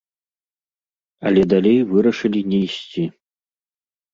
Але 1.29 1.41
далей 1.53 1.79
вырашылі 1.91 2.41
не 2.55 2.59
ісці. 2.71 3.03